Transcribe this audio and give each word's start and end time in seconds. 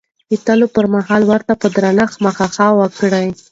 د 0.29 0.31
تلو 0.45 0.65
پر 0.75 0.85
مهال 0.93 1.21
ورته 1.31 1.53
په 1.61 1.67
درنښت 1.75 2.17
مخه 2.25 2.45
ښه 2.55 2.67
وکړئ. 2.79 3.27